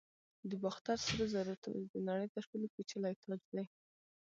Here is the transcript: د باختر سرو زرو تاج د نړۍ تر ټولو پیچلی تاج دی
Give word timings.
د 0.49 0.51
باختر 0.63 0.97
سرو 1.05 1.25
زرو 1.33 1.55
تاج 1.63 1.83
د 1.91 1.95
نړۍ 2.09 2.27
تر 2.35 2.43
ټولو 2.49 2.65
پیچلی 2.75 3.13
تاج 3.23 3.41
دی 3.53 3.63